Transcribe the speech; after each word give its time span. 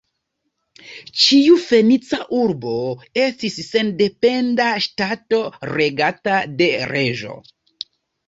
Ĉiu 1.23 1.57
Fenica 1.65 2.19
urbo 2.37 2.71
estis 3.25 3.59
sendependa 3.67 4.71
ŝtato 4.87 5.41
regata 5.73 6.39
de 6.63 6.71
reĝo. 6.93 7.37